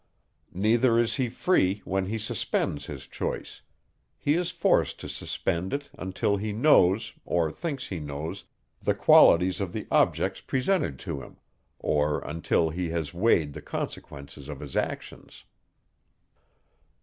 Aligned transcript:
Neither 0.55 0.97
is 0.97 1.17
he 1.17 1.29
free, 1.29 1.83
when 1.85 2.07
he 2.07 2.17
suspends 2.17 2.87
his 2.87 3.05
choice; 3.05 3.61
he 4.17 4.33
is 4.33 4.49
forced 4.49 4.99
to 5.01 5.07
suspend 5.07 5.73
it 5.75 5.91
until 5.95 6.37
he 6.37 6.53
knows, 6.53 7.13
or 7.23 7.51
thinks 7.51 7.89
he 7.89 7.99
knows, 7.99 8.45
the 8.81 8.95
qualities 8.95 9.61
of 9.61 9.73
the 9.73 9.85
objects 9.91 10.41
presented 10.41 10.97
to 11.05 11.21
him, 11.21 11.37
or, 11.77 12.19
until 12.21 12.71
he 12.71 12.89
has 12.89 13.13
weighed 13.13 13.53
the 13.53 13.61
consequences 13.61 14.49
of 14.49 14.59
his 14.59 14.75
actions. 14.75 15.43